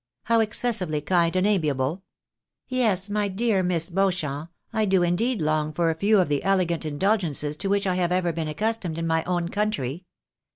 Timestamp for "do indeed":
4.85-5.43